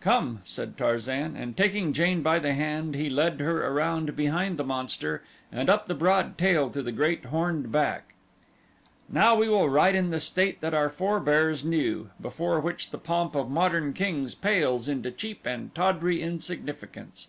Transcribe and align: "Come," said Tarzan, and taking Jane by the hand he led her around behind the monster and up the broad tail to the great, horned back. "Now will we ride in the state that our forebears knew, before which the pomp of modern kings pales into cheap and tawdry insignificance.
"Come," 0.00 0.40
said 0.46 0.78
Tarzan, 0.78 1.36
and 1.36 1.54
taking 1.54 1.92
Jane 1.92 2.22
by 2.22 2.38
the 2.38 2.54
hand 2.54 2.94
he 2.94 3.10
led 3.10 3.40
her 3.40 3.66
around 3.68 4.16
behind 4.16 4.56
the 4.56 4.64
monster 4.64 5.22
and 5.52 5.68
up 5.68 5.84
the 5.84 5.94
broad 5.94 6.38
tail 6.38 6.70
to 6.70 6.82
the 6.82 6.92
great, 6.92 7.26
horned 7.26 7.70
back. 7.70 8.14
"Now 9.10 9.34
will 9.36 9.64
we 9.64 9.68
ride 9.68 9.94
in 9.94 10.08
the 10.08 10.18
state 10.18 10.62
that 10.62 10.72
our 10.72 10.88
forebears 10.88 11.62
knew, 11.62 12.08
before 12.18 12.58
which 12.58 12.88
the 12.88 12.96
pomp 12.96 13.34
of 13.34 13.50
modern 13.50 13.92
kings 13.92 14.34
pales 14.34 14.88
into 14.88 15.10
cheap 15.10 15.44
and 15.44 15.74
tawdry 15.74 16.22
insignificance. 16.22 17.28